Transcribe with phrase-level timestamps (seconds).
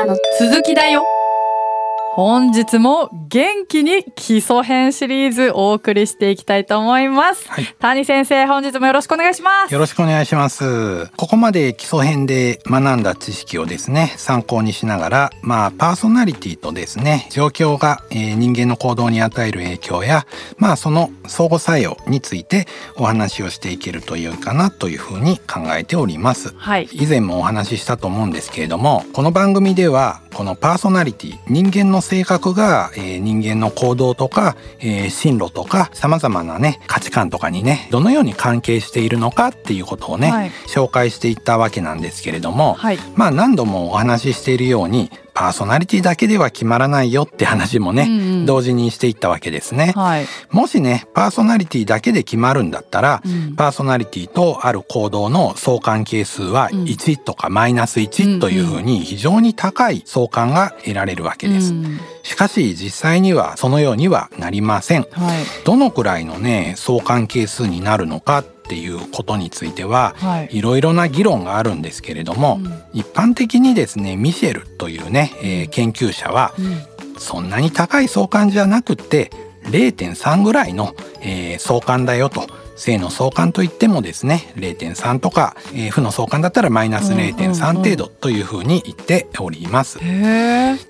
[0.00, 1.04] からの続きだよ。
[2.12, 11.06] 本日も元気に基礎編シリーズお送りしていきたいと思います、はい谷先生本日もよろしくお願いしますよろしくお願いします。
[11.16, 20.26] ここまで基礎編で学んだ知識をですね、参考にしながら、まあ、パーソナリティとですね、状況が、えー人間の行動に与える影響や、
[20.58, 22.66] まあ、その相互作用について
[22.96, 26.54] お話をしていけるというかなというふうに考えております。
[26.56, 48.46] はい以前もお話ししたと思うんですけれどもこの番組ではこのパーソナリティ人間の性格が、えー人間の行動とか、えー進路とかさまざまなね価値観とかにねどのように関係しているのかっていうことをね、はい紹介していったわけなんですけれども、はいまあ何度もお話ししているようにパーソナリティだけでは決まらないよって話もね、うんうん。
[48.46, 49.92] 同時にしていったわけですね。
[49.96, 50.26] はい。
[50.50, 53.56] もしねパーソナリティだけで決まるんだったら、うん。
[53.56, 56.84] パーソナリティとある行動の相関係数はうん。
[56.84, 61.72] 1とかマイナス1というふうに非常に高い相関が得られるわけです。
[61.72, 62.00] うん。
[62.22, 65.06] しかし実際にはそのようにはなりません。
[65.10, 65.44] はい。
[65.64, 70.48] どのくらいのね相関係数になるのかっていうことについては、はい。
[70.52, 72.82] いろいろな議論があるんですけれども、うん。
[72.92, 77.18] 一般的にですねミシェルというね、えー研究者はうん。
[77.18, 79.32] そんなに高い相関じゃなくって
[79.64, 82.46] 0.3ぐらいの、えー相関だよと
[82.80, 89.98] 正の相関といってもですね0.3とか、えー負の相関だったらマイナスうんうんうん0.3程度というふうに言っております。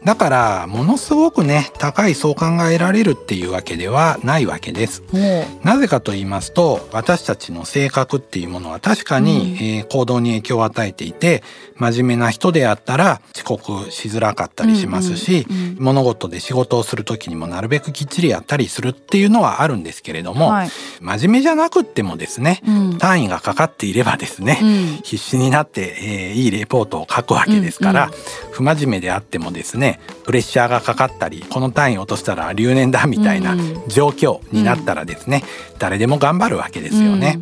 [0.04, 5.02] だからものすごくね高い相関が得られるっていうわけではないわけです。
[5.12, 9.66] もなぜかと言いますと私たちの性格っていうものは確かに、うん。
[9.66, 11.42] えー行動に影響を与えていて
[11.74, 15.76] 真面目な人であったら遅刻しづらかったりしますし、うんうんうん。
[15.80, 20.70] 物事で仕事をする時にもなるべくきっちりやったりするっていうのはあるんですけれども、はい。
[21.00, 22.98] 真面目じゃなくってもですね、うん。
[22.98, 25.00] 単位がかかっていればですね、うん。
[25.02, 28.52] 必死になって、えーいいレポートを書くわけですから、うんうん。
[28.52, 33.88] 不真面目であってもですねプレッシャーがかかったりこの単位落としたら留年だみたいなうんうん。
[33.88, 35.42] 状況になったらですね、
[35.78, 37.38] 誰でも頑張るわけですよね。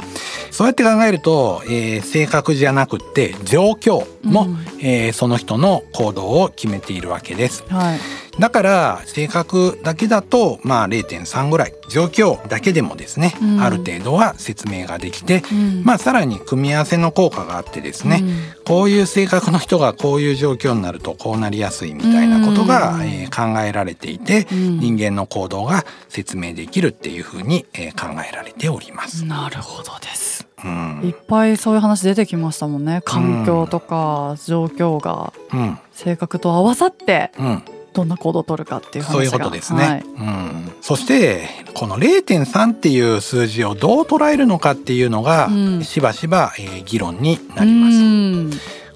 [0.50, 4.58] そうやって考えると、えー性格じゃなくって状況も、うん。
[4.80, 7.64] えーその人の行動を決めているわけです。
[7.68, 7.98] はい
[8.38, 11.74] だから性格だけだとまあ0.3ぐらい。
[11.88, 13.62] 状況だけでもですね、うん。
[13.62, 15.84] ある程度は説明ができて、うん。
[15.84, 18.64] まあさらに組み合わせの効果があってですね、うん。
[18.66, 23.02] こういう性格の人がこういう状況になるとこうなりやすいみたいなことが、うん。
[23.04, 24.80] えー考えられていて、うん。
[24.80, 29.24] 人間の行動が説明できるっていうふうに、えー考えられております。
[29.24, 30.46] なるほどです。
[30.62, 31.00] うん。
[31.04, 33.00] いっぱいそういう話出てきましたもんね。
[33.04, 35.78] 環境とか状況がうん。
[35.92, 37.62] 性格と合わさってうん、
[37.98, 39.12] どんな行動を取るかっていう話が。
[39.14, 39.84] そういうことですね。
[39.84, 40.04] はい。
[40.04, 45.84] うん、そしてこの0.3っていう数字をどう捉えるのかっていうのが、うん。
[45.84, 47.96] しばしば、えー議論になります。
[47.96, 48.50] うん。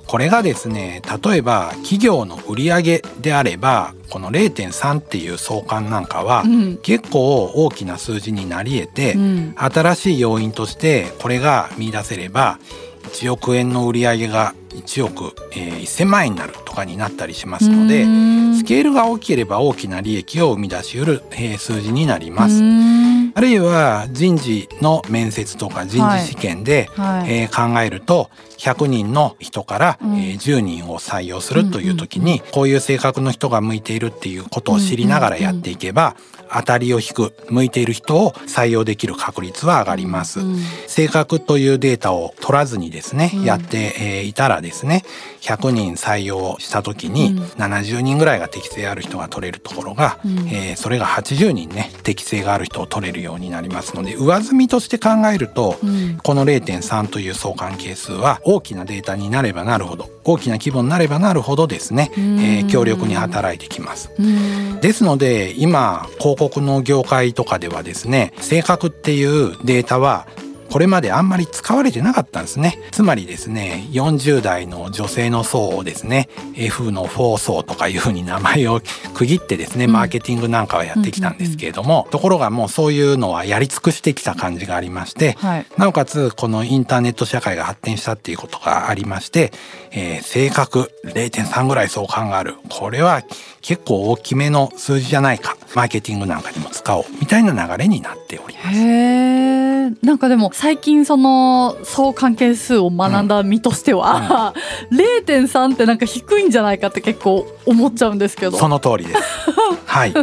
[0.07, 6.77] これがですね例えば企業の売上であればこの0.3っていう相関なんかは、うん。
[6.79, 9.55] 結構大きな数字になり得て、うん。
[9.57, 12.59] 新しい要因としてこれが見出せれば
[13.05, 18.57] 1億円の売り上げが1億、えー1,000万円になるとかになったりしますのでうん。
[18.57, 22.63] スケールが大きければ大きな利益を生み出しうる、えー数字になります。
[22.63, 23.33] うん。
[23.35, 27.43] あるいは人事の面接とか人事試験で、はい。
[27.43, 30.17] えー考えると100人の人から、うん。
[30.17, 36.17] えー10人を採用するという時に、こういう性格の人が向いているっていうことを知りながらやっていけば、
[36.55, 40.41] 当たりを引く向いている人を採用できる確率は上がります。
[40.41, 43.45] うん性格というデータを取らずにですね、うん。
[43.45, 45.03] やって、えーいたらですね
[45.41, 47.43] 100人採用した時にうん。
[47.43, 50.49] 70人ぐらいが適性ある人が取れるところが、うん。
[50.49, 56.19] えーそれが80人ね適性がある人を取れるようになりますので上積みとして考えると、うん。
[56.23, 62.41] この0.3という相関係数は大きなデータになればなるほど大きな規模になればなるほどですね、うん。
[62.41, 64.11] えー強力に働いてきます。
[64.19, 64.81] うん。
[64.81, 70.27] ですので今広告の業界とかではですね性格っていうデータは
[70.73, 72.79] これまであんまり使われてなかったんですね。
[72.93, 78.81] つまりですね40代の女性の層をですね F の4層とかいうふうに名前を
[79.13, 79.93] 区切ってですねうん。
[79.93, 85.67] マーケティングなんかはやってきたんですけれども、ところがもうそういうのはやり尽くしてきた感じがありましてはい。
[85.77, 89.53] なおかつこのインターネット社会が発展したっていうことがありまして、
[89.91, 92.55] えー正確0.3ぐらい相関がある。
[92.71, 93.23] これは
[93.61, 95.57] 結構大きめの数字じゃないか。
[95.75, 99.72] マーケティングなんかにも使おうみたいな流れになっております。
[100.03, 104.55] なんかでも最近その相関係数を学んだ身としては、
[104.93, 108.57] 0.3ってなんか低いんじゃないかって結構思っちゃうんですけど。
[108.57, 109.21] その通りです。
[109.87, 110.15] はい。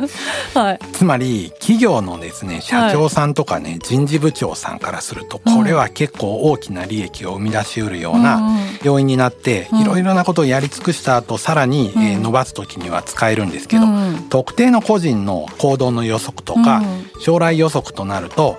[0.54, 0.80] はい。
[0.94, 8.42] つまり企業のですね社長さんとかね、人事部長さんからするとこれは結構大きな利益を生み出しうるような
[8.84, 9.82] 要因になってうん。
[9.82, 12.04] いろいろなことをやり尽くした後さらに、うん。
[12.04, 14.26] えー伸ばす時には使えるんですけど、うん。
[14.30, 18.58] 特定の個人の行動の予測とか、うん将来予測となると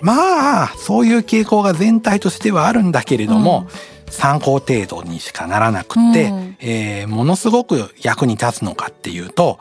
[0.00, 3.68] まあそういう傾向が全体としてはあるんだけれども、
[4.10, 6.56] 参考程度にしかならなくって、うん。
[6.60, 9.58] えーものすごく役に立つのかっていうと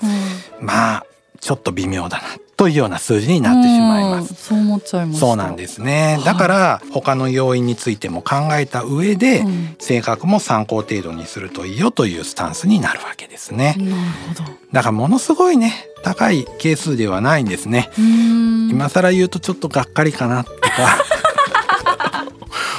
[0.60, 0.66] うん。
[0.66, 1.06] まあ
[1.40, 2.24] ちょっと微妙だな
[2.62, 4.30] というような数字になってしまいます。
[4.30, 5.26] うんそう思っちゃいました。
[5.26, 13.76] そうなんですねはいだから他の要因についても考えた上で、うん性格も参考程度にするといいよというスタンスになるわけですね。
[13.80, 13.92] なる
[14.38, 14.52] ほど。
[14.72, 15.74] だからものすごいね
[16.04, 17.90] 高い係数ではないんですね。
[17.98, 20.68] 今更言うとちょっとがっかりかなとか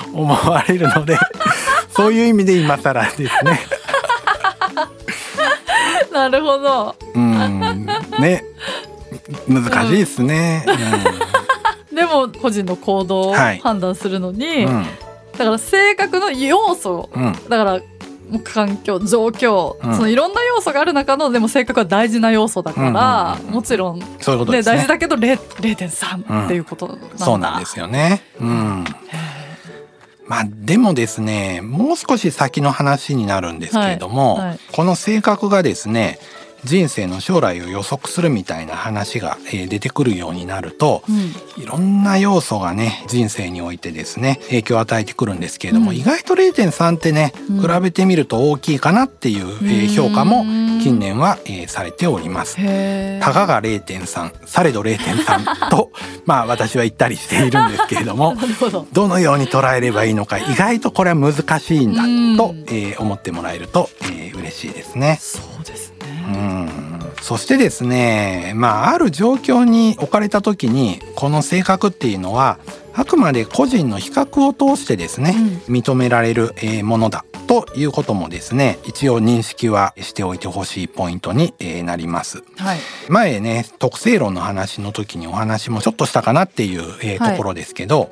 [0.14, 1.18] 思われるので
[1.90, 3.60] そういう意味で今更ですね。
[6.14, 6.94] なるほど。
[7.14, 7.86] うん
[8.20, 8.44] ね
[9.48, 10.64] 難しいですね。
[11.92, 13.58] でも個人の行動をはい。
[13.58, 14.86] 判断するのに、うん。
[15.32, 17.32] だから性格の要素うん。
[17.48, 17.80] だから
[18.44, 19.94] 環境状況、うん。
[19.94, 23.54] そのいろんな要素がある中のでも性格は大事な要素だから、うんうんうん。
[23.56, 24.06] もちろん、ね。
[24.06, 24.62] ね。
[24.62, 28.22] 大事だけど0 0.3っていうことなんだ、そうなんですよね。
[28.40, 28.84] うん。
[30.26, 34.48] まあでもですねもう少し先の話になるんですけれども、はい。
[34.48, 34.58] はい。
[34.72, 36.18] この性格がですね
[36.64, 41.62] 人生の将来を予測するみたいな話が、えー出てくるようになるとうん。
[41.62, 45.96] いろんな要素がね人生においてですね影響を与えてくるんですけれども、うん。
[45.96, 47.60] 意外と0.3ってね、うん。
[47.60, 52.56] 比べてみると大きいかなっていう、えー評価もうん近年は、えーされております。
[53.20, 55.90] たかが0.3されど0.3と
[56.26, 58.36] まあ私は言ったりしているんですけれども
[58.70, 58.86] ど。
[58.92, 62.36] どのように捉えればいいのか 意外とこれは難しいんだうん。
[62.36, 65.18] と、えー思ってもらえると、えー嬉しいですね。
[65.20, 65.81] そうです
[67.20, 72.58] そしてですねまあある状況に置かれた時にこの性格っていうのは
[72.94, 75.34] あくまで個人の比較を通してですね、
[75.68, 82.42] 認められるえーものだということもですね一応認識はしておいてほしいポイントにえーなります。
[82.56, 82.78] はい。
[83.08, 88.10] 前ね特性論の話の時にお話もちょっとしたかなっていう、ところですけど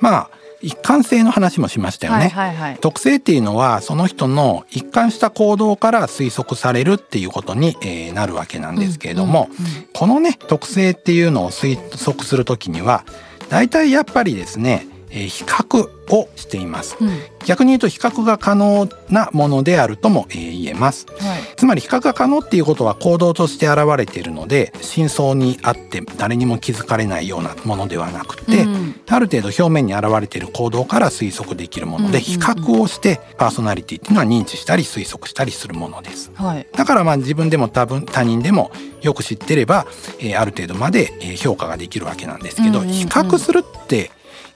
[0.00, 0.30] まあ
[0.62, 2.20] 一貫性の話もしましたよね。
[2.20, 2.78] はいはいはい。
[2.80, 13.04] 特性っていうのはその人の一貫した行動から推測されるっていうことに、えーなるわけなんですけれども、うんうんうんこのね特性っていうのを推測する時には
[13.48, 16.96] 大体やっぱりですね、えー比較をしています。
[17.00, 17.10] うん
[17.44, 21.06] 逆に言うと比較が可能なものであるとも、えー言えます。
[21.18, 21.42] はい。
[21.56, 36.30] つまり比較が可能っていうことは行動として現れているので真相にあって誰にも気づかれないようなものではなくて、うんある程度表面に現れている行動から推測できるもので、比較をしてパーソナリティっていうのは認知したり推測したりするものです。
[36.34, 36.66] はい。
[36.72, 38.70] だからまあ自分でも多分他人でも
[39.02, 39.86] よく知ってれば、
[40.20, 44.10] えーある程度までえー評価ができるわけなんですけど、比較するって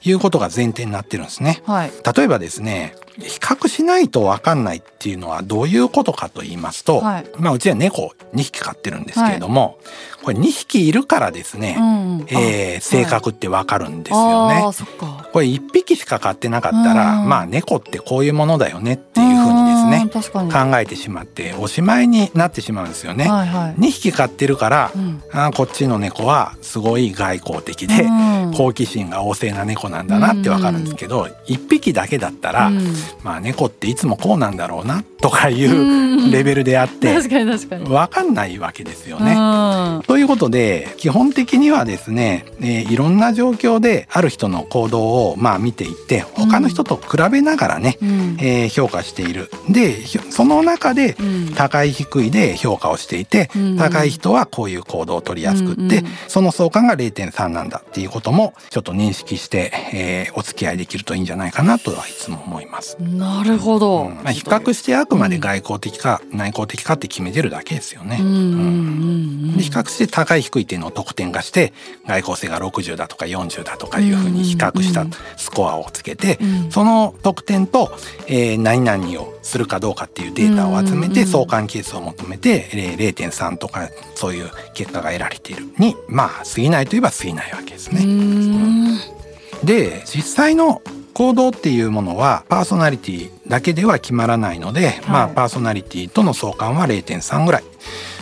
[0.09, 1.61] いうことが前提になってるんですね。
[1.65, 1.91] はい。
[2.15, 9.79] 例えばですね比較しないと分かんないっていうのはどういうことかと言いますと、はいまあうちは猫2匹飼ってるんですけれども、
[10.23, 14.55] これ2匹いるからですね、うんえー性格って分かるんですよね。
[14.63, 15.27] ああ、そっか。
[15.33, 20.51] これ1匹しか飼ってなかったら、うんまあ猫ってこういうものだよねっていうふうにですうんね。
[20.71, 23.29] 考えてしまっておしまいになってしまうんですよね。
[23.29, 23.75] はいはい。
[23.81, 32.93] 2匹飼ってるから、うんあーこっちの猫はすごい外交的で、うん好奇心が旺盛な猫なんだなってわかるんですけど、1匹だけだったら、うん
[33.23, 37.85] まあ猫っていつもこうなんだろうなとかいうレベルであって確かに確かに。
[37.85, 39.33] 分かんないわけですよね。
[39.33, 49.49] うんということで基本的にはですね、えーいろんな状況である人の行動をまあ見ていって他の人と比べながらね、うんえー評価している。
[49.69, 62.96] でひその中でうん高い低いで評価をしていて、うん高い人はこういう行動を取りやすくって、うんうんその相関が0.3なんだっていうこともちょっと認識して、えーお付き合いできるといいんじゃないかなとはいつも思います。
[62.99, 64.03] なるほど。
[64.03, 64.15] うん。
[64.15, 68.17] まあ、比較してあくまで外交的か内向的かって決めてるだけですよね。
[68.19, 71.73] うんで比較して高い低いっていうのを得点化して
[72.07, 76.71] 外交性が60だとか40だとかいうふうに比較したうんスコアをつけて、うん。
[76.71, 77.91] その得点と、
[78.27, 89.17] えー何々をするかどうかっていうデータを集めてうん相関係数を求めてえー0.3とかそういう結果が得られているにまあ過ぎないといえば過ぎないわけですうね。
[89.63, 90.81] んで実際の
[91.17, 97.63] 行動っていうものはパーソナリティだけでは決まらないので、まあパーソナリティとの相関は0.3ぐらい。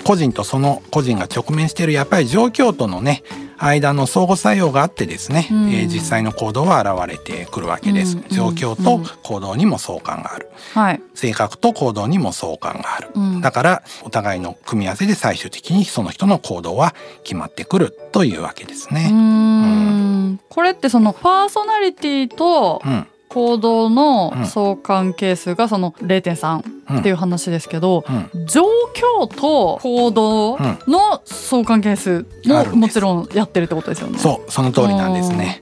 [0.05, 3.23] 個人とその個人が直面しているやっぱり状況とのね
[3.57, 5.69] 間の相互作用があってですね、うん。
[5.73, 10.49] えー実際の行動は現れてくるわけです、うん状況と行動にも相関がある。
[10.73, 11.01] はい。
[11.15, 13.41] 性格と行動にも相関がある、うん。
[13.41, 19.09] だからお互いの組み合わせで最終的にその人の行動は決まってくるというわけですね。
[19.09, 20.14] ん
[20.55, 23.07] これってそのパーソナリティとうん。
[23.27, 28.45] 行動うんの相関係数がその0.3っていう話ですけど、うん。
[28.45, 30.57] 状況と行動
[30.87, 34.19] の相関係数ももちろんやってるってことですよね。
[34.19, 35.61] そうその通りなんですね。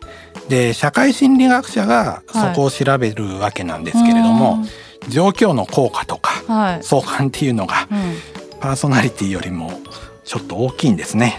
[0.49, 4.63] で社会心理学者がそこを調べるわけなんですけれども、
[5.09, 6.79] 状況の効果とか。
[6.83, 8.17] 相関っていうのがうん。
[8.59, 9.71] パーソナリティよりも
[10.23, 11.37] ちょっと大きいんですね。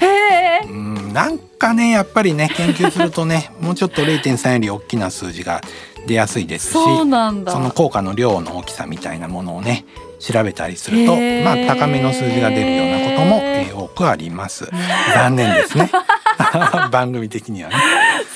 [0.69, 5.61] うんなんかねやっぱりね研究するとね もうちょっと0.3より大きな数字が
[6.07, 9.85] 出やすいですしその効果の量の大きさみたいなものをね
[10.19, 14.69] 調べたりすると、まあ高めの数字が出るようなことも、えー多くあります。
[15.15, 15.91] 残念ですね。
[16.91, 17.77] 番組的にはね。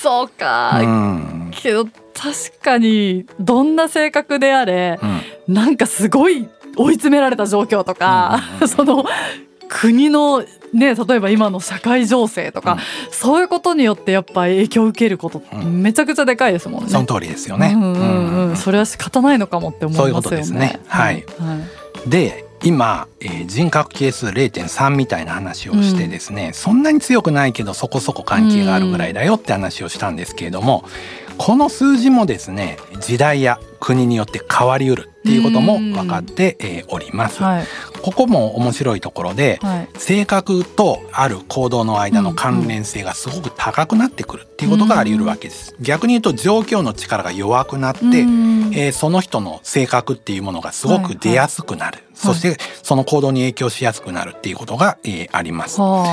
[0.01, 0.79] そうか。
[0.81, 1.51] うん。
[1.51, 4.99] けど確かにどんな性格であれ
[5.47, 5.53] うん。
[5.53, 9.05] なんかすごい追い詰められた状況とか、うんうんうんその
[9.69, 12.77] 国のね例えば今の社会情勢とか、
[13.11, 16.89] そういうことによってやっぱ影響を受けることめちゃくちゃでかいですもんね。
[16.89, 17.73] その通りですよね。
[17.75, 18.49] うんうんうん。
[18.49, 20.05] うんそれは仕方ないのかもって思いますよね。
[20.05, 20.79] そういうことですね。
[20.87, 21.23] はい。
[21.37, 21.59] は
[22.05, 22.09] い。
[22.09, 30.83] で今、えー人格係数0.3みたいな話をしてですね、そんなに強くないけどそこそこ関係があるぐらいだよって話をしたんですけれども、
[31.37, 37.43] この数字もですね時代や国によって変わりうるっていうことも分かって、えーおります。
[37.43, 37.65] はい。
[38.01, 39.89] ここも面白いところで、はい。
[39.97, 45.75] 性格とある行動の間の関連性がすごく高くなってくるっていうことがあり得るわけです。
[45.81, 48.73] 逆に言うと状況の力が弱くなって、うん。
[48.73, 56.05] えーその人の性格っていうものがすごく出やすくなる、そしてその行動に影響しやすくなるっていうことが、えーあります、は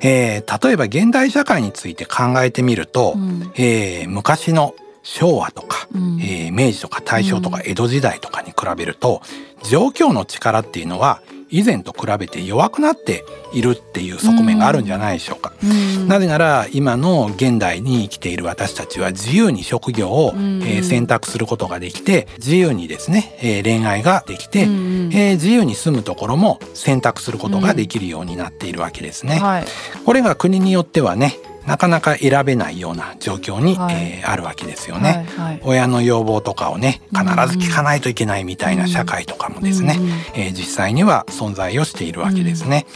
[0.00, 3.52] えー例えば現代社会について考えてみると、あうん。
[3.56, 6.20] えー昔の昭和とか、うん。
[6.20, 9.22] えー明治とか大正とか江戸時代とかに比べると、
[9.68, 15.52] 状況の力っていうのは以前と比べて弱くなっているっていう側面があるんじゃないでしょうか。
[15.62, 16.08] うん。
[16.08, 20.62] なぜなら今の現代に生きている私たちは自由に職業を、うん。
[20.62, 25.10] えー選択することができて自由にですね、えー恋愛ができて、うん。
[25.12, 29.36] えー自由に住むところも選択することができるようになっているわけですね。
[29.36, 29.64] はい。
[30.04, 33.94] これが国によってはねなかなか選べないような状況に、はい。
[33.94, 35.26] えーあるわけですよね。
[35.36, 35.60] はいはい。
[35.64, 40.08] 親の要望とかをね必ず聞かないといけないみたいな社会とかもですね、うん
[40.40, 42.86] えー実際には存在をしているわけですね。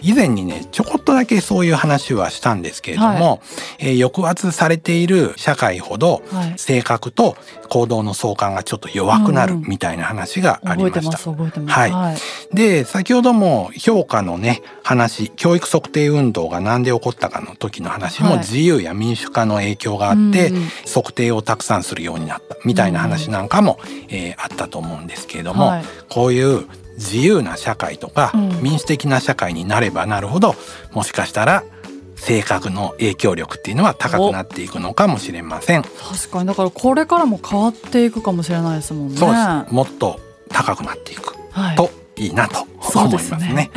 [0.00, 3.40] 以前にねちょこっとだけそういう話はしたんですけれども、
[3.78, 6.54] えー抑圧されている社会ほどはい。
[6.56, 7.36] 性格と
[7.68, 9.68] 行動の相関がちょっと弱くなるうんうん。
[9.68, 11.00] みたいな話がありました。
[11.00, 11.78] 覚えてます覚えてます。
[11.78, 11.90] はい。
[11.90, 12.56] はい。
[12.56, 18.38] で先ほども評価のね話教育測定運動が何で起こったかの時の話もはい。
[18.38, 20.52] 自由や民主化の影響があって、
[20.92, 25.84] 測定をたくさんするようになったみたいな話なんかも、えーあったと思うんですけれども、はい。
[26.08, 28.62] こういう自由な社会とか、うん。
[28.62, 30.54] 民主的な社会になればなるほど
[30.92, 31.64] もしかしたら
[32.16, 35.82] 性格の影響力っていうのは高くなっていくのかもしれません。
[35.82, 36.46] 確かに。
[36.46, 39.16] だからこれからも変わっていくかもしれないですもんね。
[39.16, 39.36] そうで
[39.68, 39.74] す。
[39.74, 41.36] もっと高くなっていく。
[41.52, 43.38] はい、といいなとそう思いですね。
[43.38, 43.70] ますね。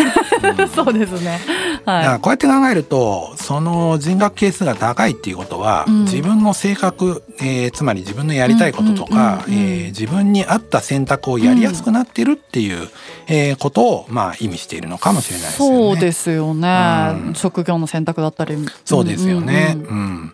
[0.60, 0.70] うん。
[0.70, 1.40] そうですね。
[1.86, 6.04] だからはこうやって考えるとその人格係数が高いっていうことは、うん。
[6.06, 9.70] 自分の性格、えーつまり自分のやりたいこととかうんうんうんうん。
[9.72, 12.88] えー自分に合った選択をやりやすくなってるっていう、
[13.28, 15.78] えーことをまあ意味しているのかもしれい、ないですよね。
[15.78, 17.34] そうですよね、うん。
[17.36, 18.56] 職業の選択だったり。
[18.86, 19.76] そうですよね。
[19.76, 20.34] うんうん。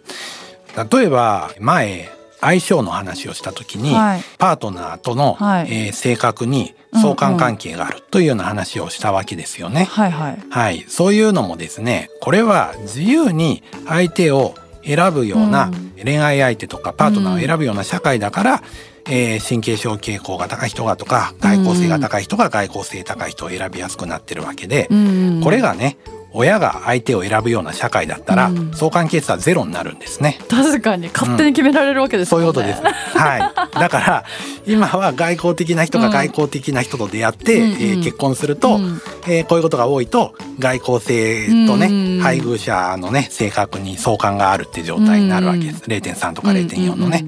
[0.75, 0.87] うん。
[0.91, 2.09] 例えば前
[2.39, 4.21] 相性の話をした時に、はい。
[4.37, 5.67] パートナーとの、はい。
[5.71, 9.85] えー性格に相関関係があるというような話をしたわけですよね。
[9.85, 10.39] はいはい。
[10.49, 15.87] はい、そういうのもですねこれは自由に相手を選ぶようなうん。
[16.03, 18.63] 恋愛相手とかパートナーを選ぶような社会だから、
[19.09, 25.41] えー神経症傾向が高い人がとか外交性が高い人が外交性高い人を選びやすくなってるわけで、うんうん。
[25.41, 25.97] これがね
[26.33, 28.71] 親が相手を選ぶような社会だったら、うん。
[28.73, 30.37] 相関係数はゼロになるんですね。
[30.49, 31.09] 確かに。
[31.13, 32.61] 勝手に決められるわけですそうもんね。
[32.61, 33.17] いうことです。
[33.17, 33.39] はい。
[33.79, 34.25] だから
[34.65, 37.71] 今は外交的な人がうん外交的な人と出会って、うんうん。
[37.71, 39.01] えー結婚すると、うん。
[39.27, 45.83] えーこういうことが多いと外交性とね、うん配偶者のね性格に相関があるって状態になるわけです。
[45.87, 47.25] 0.3とか0.4のね。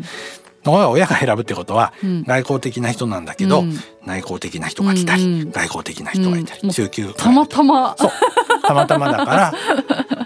[0.66, 2.24] 親が選ぶってことは、うん。
[2.24, 3.80] 外交的な人なんだけど、うん。
[4.06, 5.52] 内向的な人が来たり、うんうん。
[5.52, 6.70] 外交的な人がいたり、うん。
[6.70, 7.14] 中級。
[7.14, 7.96] たまたま。
[7.98, 8.12] そう
[8.70, 9.54] たまたまだから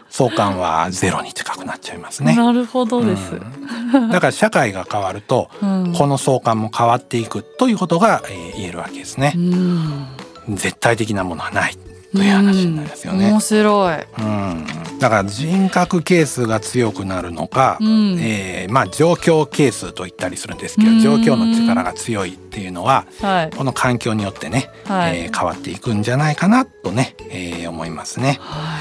[0.09, 2.35] 相関はゼロに近くなっちゃいますね。
[2.35, 3.33] なるほどです。
[3.33, 9.39] うんだから社会が変わると、うんこの相関も変わっていくということが、えー言えるわけですねう。
[9.39, 10.07] ん
[10.55, 11.77] 絶対的なものはない
[12.15, 13.31] という話になりますよねうん。
[13.33, 13.39] 面。
[13.41, 13.97] 白い。
[13.97, 14.65] うん、
[14.99, 18.17] だから人格係数が強くなるのか、うん。
[18.19, 21.03] えーまあ、状況係数と言ったりするんですけうん。
[21.03, 23.49] ど状況の力が強いっていうのははい。
[23.55, 25.17] この環境によってね、はい。
[25.23, 28.37] えー変わっていくんじゃないかなとね、えー思いますね。
[28.39, 28.77] は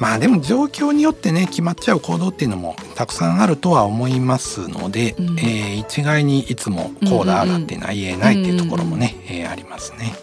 [0.00, 5.38] まあでも状況によってね決まっちゃう行動っていうのもたくさんあるとは思いますので、うん。
[5.38, 10.14] えー一概にいつもこうだああだっていうのは言えないっていうところもね、えーありますね。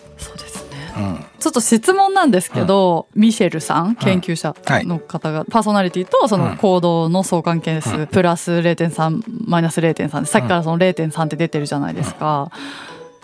[1.40, 4.56] ちょっと質問なんですけど、ミシェルさん研究者
[4.86, 8.08] の方が、パーソナリティとその行動の相関係数、うん。
[8.08, 12.52] プラス0.3マイナス0.3でさっきからその0.3って出てるじゃないですか。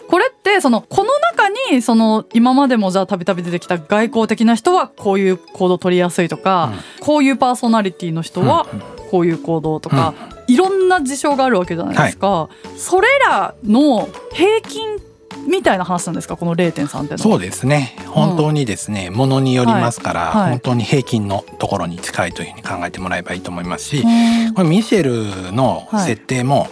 [0.07, 8.67] これってそのこの中にその今までもじゃあたびたび出てきた外交的な人はこういう行動取りやすいとか、こういうパーソナリティの人は
[9.09, 10.13] こういう行動とか、
[10.47, 14.99] いろんな事象があるわけじゃないですか、それらの平均
[15.47, 16.37] みたいな話なんですか？
[16.37, 17.17] この0.3ってのは。
[17.17, 17.95] そうですね。
[18.07, 20.41] 本当にですね、ものによりますから、はい。
[20.43, 20.49] はい。
[20.51, 24.53] 本当に平均のところに近いというふうに考えてもらえばいいと思いますし、うん。
[24.53, 25.03] これミシェ
[25.47, 26.67] ルの設定も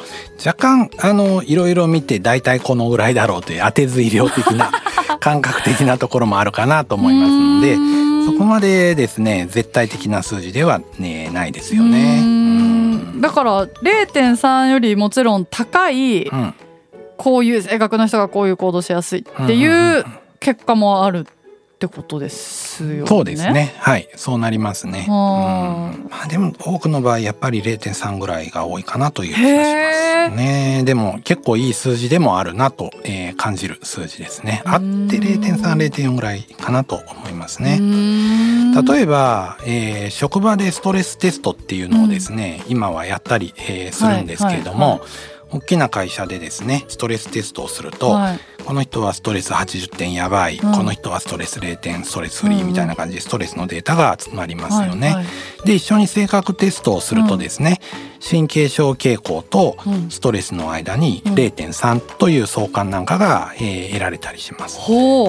[0.46, 0.53] 若
[0.88, 4.72] 干あのいろいろ見て大体このぐらいだろうという当てず医療的な
[5.20, 8.25] 感覚的なところもあるかなと思いますのでうん。
[8.25, 12.22] そこまでですね絶対的な数字では、ね、ないですようね。
[12.22, 13.22] ん。
[13.22, 16.53] だから0.3よりもちろん高いうんうん
[17.17, 20.05] こういう性格の人がこういう行動しやすいっていう
[20.39, 21.24] 結果もあるっ
[21.79, 23.08] てことですよね。
[23.08, 25.05] そうですねはいそうなりますね。
[25.08, 29.51] うんはあまあ、でも多くの場合やっぱり0.3ぐらいが多いかなという気がし
[30.29, 30.84] ますね。
[30.86, 34.62] でも結構いい数字でもあるなと、えー感じる数字ですね。
[34.65, 34.86] あって
[35.17, 37.79] 0.30.4ぐらいかなと思いますね。
[38.88, 48.39] 例えば、えー職場でストレステストっていうのをですね、今はやったり、えーするんですけれども、はいはい大きな会社でですねストレステストをすると、はい。
[48.65, 50.72] この人はストレス80点やばい、うん。
[50.72, 55.07] この人はストレス0点ストレスフリーみたいな感じでストレスのデータが集まりますよね。
[55.07, 55.25] はいはい。
[55.65, 57.79] で一緒に性格テストをするとですね、
[58.27, 60.10] 神経症傾向とうん。
[60.10, 61.34] ストレスの間にうん。
[61.34, 64.80] 0.3という相関なんかが、えー得られたりします。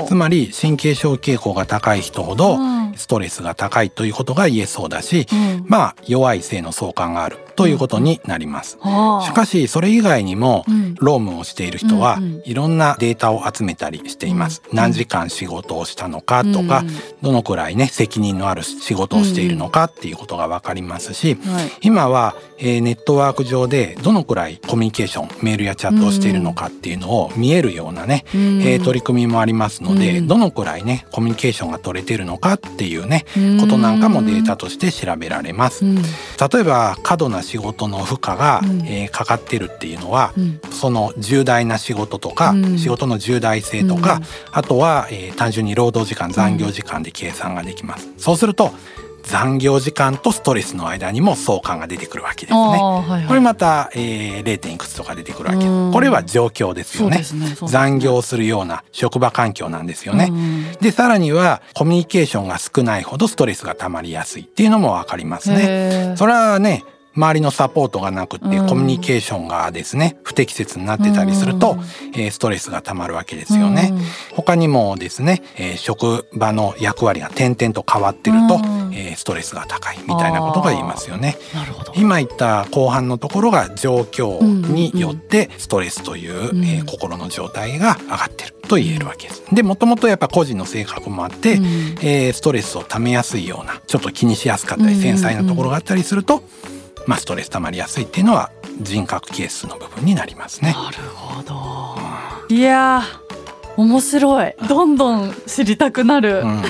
[0.06, 2.94] つまり神経症傾向が高い人ほどうん。
[2.96, 5.64] ストレスが高いということが言えそうだし、うん。
[5.66, 8.78] まあ弱い性の相関があるということになります。
[8.80, 9.26] はあ。
[9.26, 10.94] しかしそれ以外にもうん。
[11.00, 14.62] 労務をしている人はうんうんいろんなデータを集めたりしています。
[14.70, 16.88] うん何時間仕事をしたのかとか、うん
[17.22, 21.70] どのくらいね責任のある仕事をしているのかっていうことが分かりますし、はい。
[21.80, 28.62] 今は、えーネットワーク上でどのくらいコミュニケーションメールやチャットをしているのかっていうのを見えるようなね、うん。
[28.62, 30.28] えー取り組みもありますので、うん。
[30.28, 33.60] どのくらいねコミュニケーションが取れてるのかっていうねうん。
[33.60, 35.84] ことなんかもデータとして調べられます。
[35.84, 35.96] うん。
[35.96, 36.02] 例
[36.60, 38.82] えば過度な仕事の負荷が、うん。
[38.86, 40.60] えーかかってるっていうのは、うん。
[40.70, 42.78] その重大な仕事とか、うん。
[42.78, 44.22] 仕事の重大性とか、うん。
[44.52, 48.08] あとは、えー単純に労働時間残業時間で計算ができます。
[48.18, 48.72] そうすると
[49.24, 52.58] 残業時間とストレスの間にも相関が出てくるわけですね。
[52.58, 53.26] はいはい。
[53.26, 54.58] これまた、えー、0.
[54.58, 55.66] 点いくつとか出てくるわけ。
[55.66, 55.92] うん。
[55.92, 57.18] これは状況ですよね。
[57.18, 57.56] ねね。
[57.66, 60.72] 残業するような職場環境なんですよね、うん。
[60.80, 66.14] でさらにはコミュニケーションが少ないほどストレスが溜まりやすいっていうのもわかりますね。
[66.16, 66.84] それはね
[67.16, 68.66] 周りのサポートがなくってうん。
[68.66, 71.78] コミュニケーションがですね不適切になってたりするとうん、
[72.14, 73.90] えーストレスが溜まるわけですよね。
[73.92, 74.02] うん。
[74.36, 78.94] 他にもですね、えー職場の役割が点々と変わってると、うん。
[78.94, 81.36] えーストレスが高いみたいなことが言いますよね。
[81.96, 86.64] 今言った後半のところが状況によってストレスという、うん。
[86.64, 89.42] えー心の状態が上がってると言えるわけです。
[89.52, 91.64] でもともとやっぱ個人の性格もあって、うん。
[92.02, 95.00] えーストレスをためやすいようなちょっと気にしやすかったりうん。
[95.00, 96.42] 繊細なところがあったりすると、
[97.06, 100.72] まあ、ストレスたまりやすいっていうのは人格係数の部分になりますね。
[100.72, 102.54] なるほど。
[102.54, 104.54] いやー面白い。
[104.68, 106.62] どんどん知りたくなる、うん。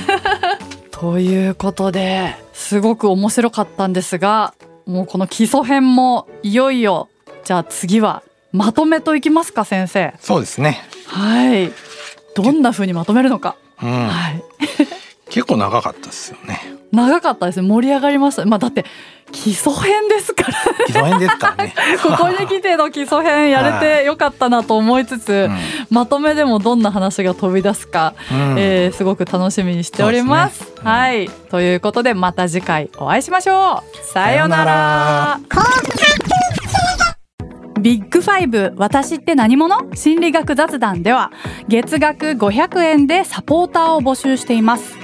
[0.90, 4.54] ということですごく面白かったんですが
[4.86, 7.08] もうこの基礎編もいよいよ
[7.44, 10.14] じゃあ次はまとめといきますか先生。
[10.20, 11.72] そうですね、はい。
[12.34, 14.42] どんな風にまとめるのか、うん、はい。
[15.30, 16.73] 結構長かったですよね。
[16.92, 17.68] 長かったですね。
[17.68, 18.44] 盛り上がりました。
[18.44, 18.84] まあだって
[19.32, 20.52] 基礎編ですから。
[20.86, 21.74] 基礎編ですからね。
[22.02, 25.48] ここに来ての基礎編やれてよかったなと思いつつ、
[25.90, 28.50] まとめでもどんな話が飛び出すか、うん。
[28.52, 30.58] うんえーすごく楽しみにしております。
[30.58, 30.90] そうですね。
[30.90, 31.30] はい。
[31.50, 34.06] ということでまた次回お会いしましょう。
[34.06, 35.40] さようなら。
[37.80, 39.94] ビッグファイブ私って何者？
[39.94, 41.30] 心理学雑談では
[41.68, 45.03] 月額500円でサポーターを募集しています